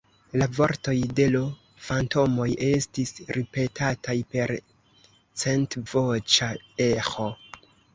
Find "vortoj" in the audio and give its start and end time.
0.59-0.95